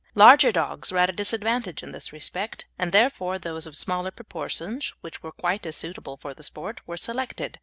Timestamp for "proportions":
4.09-4.91